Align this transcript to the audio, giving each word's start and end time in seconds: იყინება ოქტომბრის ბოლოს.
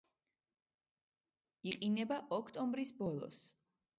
იყინება 1.73 2.19
ოქტომბრის 2.39 2.93
ბოლოს. 3.03 3.43